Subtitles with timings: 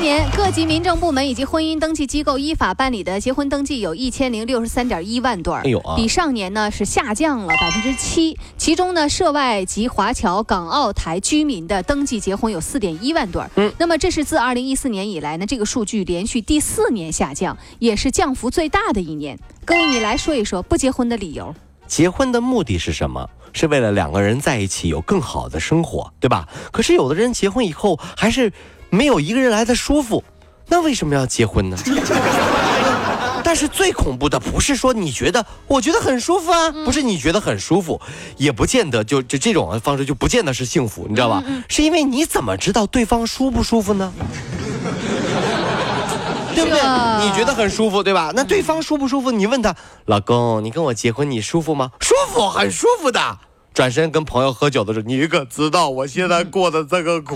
[0.00, 8.34] 去年各级民政部门以及婚姻登记机构依法办理的结婚登记有一千零六十三点一万对儿，哎呦啊比上年呢是下降了百分之七。
[8.56, 13.50] 其中呢，涉外及华侨、港澳台居民的登记结婚有四点一万对儿。
[13.56, 19.38] 嗯，那么这是自二零一四年以来呢，这个数据连续第四年下降，也是降幅最大的一年。
[19.66, 21.54] 各位，你来说一说不结婚的理由。
[21.86, 23.28] 结婚的目的是什么？
[23.52, 26.48] 是为了两个人在一起有更好的生活，对吧？
[26.72, 28.50] 可是有的人结婚以后还是
[28.90, 30.22] 没有一个人来的舒服，
[30.68, 31.76] 那为什么要结婚呢？
[33.42, 38.00] 但是最恐怖的不是说你觉得我觉得很舒服啊，不是你觉得很舒服，
[38.36, 41.42] 也不见得就就这种方式就不见得是幸福，你知道吧？
[41.68, 44.12] 是因为你怎么知道对方舒不舒服呢？
[46.54, 46.80] 对不对？
[47.24, 48.30] 你觉得很舒服，对吧？
[48.34, 49.32] 那对方舒不舒服？
[49.32, 51.90] 你问他，老公，你跟我结婚，你舒服吗？
[52.00, 53.38] 舒服，很舒服的。
[53.72, 57.34] 转身跟朋友喝酒的时候，你可知道我现在过得这个苦？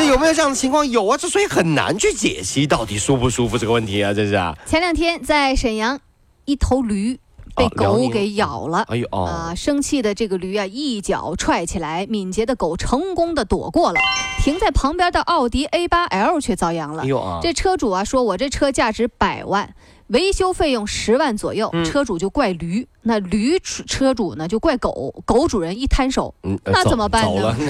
[0.00, 0.88] 这有没有这样的情况？
[0.88, 4.56] 有啊，这所以很难去解析到底舒不舒服这个问题啊，这是啊。
[4.64, 6.00] 前两天在沈阳，
[6.46, 7.20] 一头驴
[7.54, 8.78] 被狗给咬了。
[8.88, 14.00] 哎呦哦，啊，生气的这个驴啊，一脚踹起来，敏捷的狗成功的躲过了，
[14.42, 17.06] 停在旁边的奥迪 A8L 却遭殃了哎。
[17.06, 19.74] 呦啊，这车主啊说，我这车价值百万，
[20.06, 27.54] 维修费用十万左右，嗯车主就怪驴，那驴车主呢就怪狗，狗主人一摊手，那怎么办呢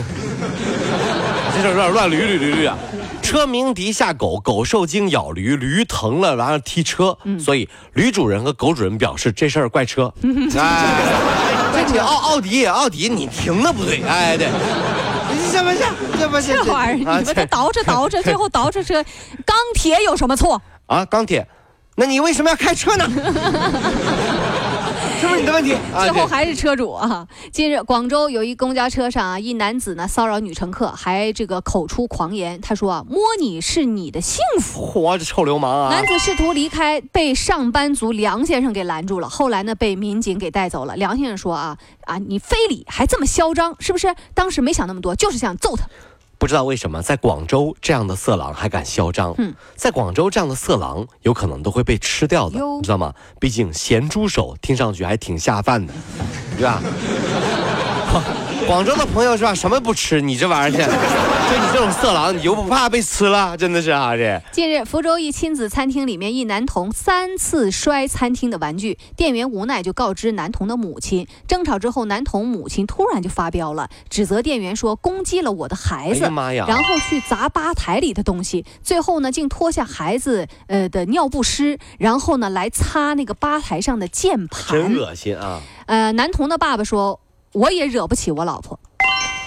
[1.63, 2.77] 这有点乱捋捋捋捋啊。
[3.23, 10.13] 车鸣笛下狗，狗受惊咬驴，驴疼了，完了踢车，嗯所以驴主人和狗主人表示这事儿怪车。
[10.59, 11.03] 哎，
[11.73, 14.49] 这你奥奥迪奥迪你停的不对，哎对，
[15.53, 15.79] 这不是
[16.19, 19.05] 这不是这玩意儿，啊你们这倒着倒着， 最后倒饬车，
[19.45, 20.61] 钢铁有什么错？
[20.87, 21.47] 啊钢铁，
[21.95, 23.07] 那你为什么要开车呢？
[25.21, 25.75] 是不是你的问题？
[25.93, 27.29] 啊最后还是车主啊！
[27.53, 32.59] 近日，广州有一公交车上啊，一男子呢骚扰女乘客，还这个口出狂言。
[32.63, 34.87] 他说啊，摸你是你的幸福。
[34.87, 35.91] 嚯，这臭流氓啊！
[35.91, 39.29] 男子试图离开，被上班族梁先生给拦住了。
[39.29, 40.97] 后来呢，被民警给带走了。
[40.97, 41.77] 梁先生说啊
[42.07, 44.15] 啊，你非礼还这么嚣张，是不是？
[44.33, 45.85] 当时没想那么多，就是想揍他。
[46.41, 49.35] 不知道为什么，在广州这样的色狼还敢嚣张。
[49.37, 53.13] 嗯在广州这样的色狼有可能都会被吃掉的，你知道吗？
[53.39, 55.93] 毕竟咸猪手听上去还挺下饭的，
[56.57, 56.83] 对吧？
[58.67, 59.55] 广州的朋友是吧？
[59.55, 60.21] 什么不吃？
[60.21, 63.57] 你这玩意儿去， 就你这种色狼，你就不怕被吃了？
[63.57, 71.27] 真的是啊，这近日，福州一亲子餐厅里面，一男童三次摔餐厅的玩具，店员无奈就告知男童的母亲。
[71.49, 76.67] 争吵之后，男童母亲突然就发飙了，指责店员说攻击了我的孩子，哎妈呀！
[76.69, 84.97] 然后去砸吧台里的东西，最后呢，竟脱下孩子呃的尿不湿，然后呢来擦那个吧台上的键盘真。
[84.97, 85.61] 恶心啊！
[85.87, 87.19] 呃，男童的爸爸说，
[87.53, 88.79] 我也惹不起我老婆。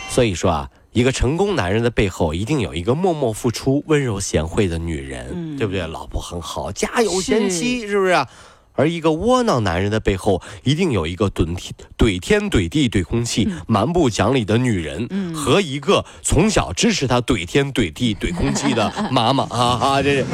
[0.09, 5.85] 所以说啊，一个成功男人的背后一定有一个默默付出、温柔贤惠的女人，嗯对不对？
[5.87, 8.27] 老婆很好，家有贤妻，是不是啊？
[8.75, 20.01] 而一个窝囊男人的背后，一定有一个怼天怼天怼地怼空气、蛮不讲理的女人，嗯和一个从小支持他怼天怼地怼空气的 妈妈啊啊！
[20.01, 20.25] 这是，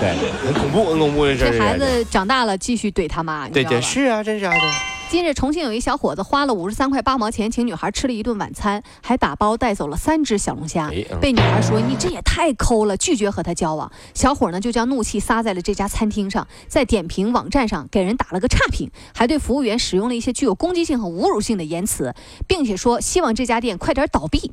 [0.00, 1.50] 对，很恐怖，很恐怖的事儿。
[1.50, 4.95] 这孩子长大了继续怼他妈，你对对是啊，真是啊，对。
[5.08, 10.90] 近日，重庆有一小伙子花了五十三块八毛钱请女孩吃了一顿晚餐，还打包带走了三只小龙虾。
[11.20, 13.92] 被女孩说：“你这也太抠了！”拒绝和他交往。
[14.14, 22.12] 小伙呢就将怒气撒在了这家餐厅上，在点评网站上给人打了个差评，还对服务员使用了一些具有攻击性和侮辱性的言辞，
[22.48, 24.50] 并且说希望这家店快点倒闭。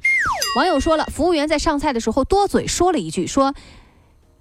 [0.55, 3.55] 网友说了，服务员在上菜的时候多嘴说了一句说。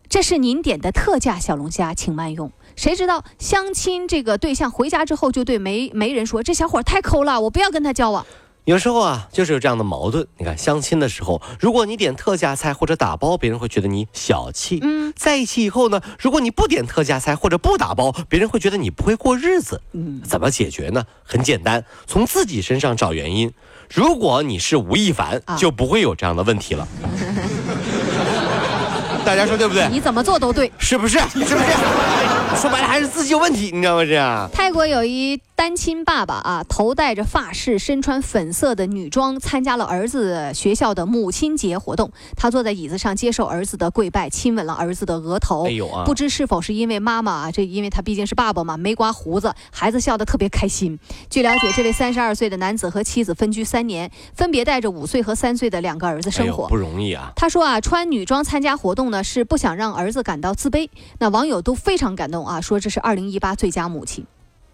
[0.09, 2.53] 这是您点的特价小龙虾，请慢用。
[2.77, 8.25] 谁知道相亲这个对象回家之后就对媒媒人说：“这小伙太抠了，我不要跟他交往。
[8.65, 10.25] 有时候啊，就是有这样的矛盾。
[10.39, 19.81] 你看，相亲的时候，如果你点特价菜或者打包，别人会觉得你小气；嗯在一起以后呢，如果你不点特价菜或者不打包，别人会觉得你不会过日子。
[19.93, 21.05] 嗯，怎么解决呢？
[21.25, 23.53] 很简单，从自己身上找原因。
[23.93, 26.87] 如果你是吴亦凡，啊就不会有这样的问题了。
[29.25, 29.89] 大家说对不对？
[29.89, 30.71] 你怎么做都对。
[30.79, 31.19] 是不是？
[31.19, 31.57] 是不是？
[32.57, 34.05] 说白了还是自己有问题，你知道吗？
[34.05, 34.49] 这样。
[34.53, 42.11] 泰国有一单亲爸爸啊，头戴着发饰，身穿粉色的女装，参加了儿子学校的母亲节活动。
[42.37, 45.69] 他坐在椅子上接受儿子的跪拜，亲吻了儿子的额头。
[45.69, 50.99] 哎呦啊不知是否是因为妈妈啊，这因为他毕竟是爸爸嘛，没刮胡子，孩子笑得特别开心。
[51.31, 56.65] 据了解，这位三十二岁的男子和妻子分居三年，分别带着五岁和三岁的两个儿子生活。
[56.65, 57.31] 哎不容易啊。
[57.37, 60.89] 他说啊，穿女装参加活动呢，是不想让儿子感到自卑。
[61.21, 64.27] 那网友都非常感动啊，说这是二零一八最佳母亲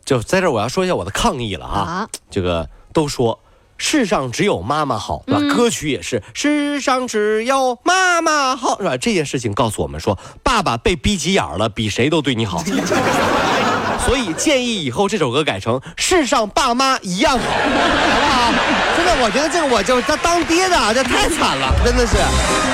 [0.09, 1.77] 就在这儿，我要说一下我的抗议了啊！
[1.77, 2.09] 啊。
[2.31, 3.41] 这个都说
[3.77, 5.39] 世上只有妈妈好，是吧？
[5.39, 8.97] 嗯歌曲也是世上只有妈妈好，是吧？
[8.97, 12.65] 这件事情告诉我们说，爸爸被逼急眼了，比谁都对你好。
[14.07, 18.53] 所以建议以后这首歌改成“世上爸妈一样好”，好不好？
[18.97, 22.17] 真的，我觉得这个我就他当爹的啊，这太惨了，真的是。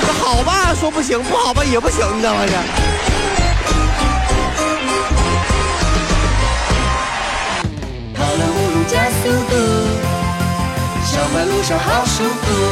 [0.07, 2.45] 这好吧说不行，不好吧也不行，你知道吗？
[2.47, 3.14] 这。
[11.73, 12.64] 好舒服。